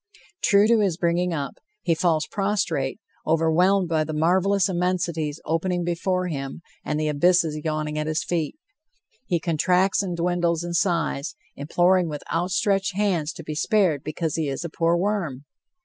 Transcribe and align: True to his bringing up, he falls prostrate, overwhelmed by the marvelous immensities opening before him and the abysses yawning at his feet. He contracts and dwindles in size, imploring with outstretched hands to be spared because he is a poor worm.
True 0.41 0.65
to 0.67 0.79
his 0.79 0.97
bringing 0.97 1.31
up, 1.31 1.57
he 1.83 1.93
falls 1.93 2.25
prostrate, 2.25 2.99
overwhelmed 3.27 3.87
by 3.87 4.03
the 4.03 4.15
marvelous 4.15 4.67
immensities 4.67 5.39
opening 5.45 5.83
before 5.83 6.25
him 6.27 6.63
and 6.83 6.99
the 6.99 7.07
abysses 7.07 7.61
yawning 7.63 7.99
at 7.99 8.07
his 8.07 8.23
feet. 8.23 8.55
He 9.27 9.39
contracts 9.39 10.01
and 10.01 10.17
dwindles 10.17 10.63
in 10.63 10.73
size, 10.73 11.35
imploring 11.55 12.09
with 12.09 12.23
outstretched 12.33 12.95
hands 12.95 13.31
to 13.33 13.43
be 13.43 13.53
spared 13.53 14.03
because 14.03 14.37
he 14.37 14.47
is 14.49 14.63
a 14.65 14.69
poor 14.69 14.97
worm. 14.97 15.45